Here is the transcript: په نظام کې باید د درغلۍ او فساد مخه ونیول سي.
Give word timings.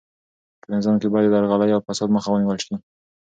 په 0.61 0.67
نظام 0.75 0.95
کې 1.01 1.07
باید 1.13 1.25
د 1.29 1.31
درغلۍ 1.35 1.69
او 1.73 1.81
فساد 1.87 2.09
مخه 2.15 2.29
ونیول 2.31 2.57
سي. 2.65 2.75